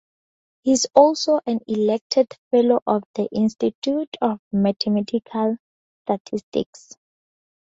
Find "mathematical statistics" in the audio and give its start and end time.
4.51-6.97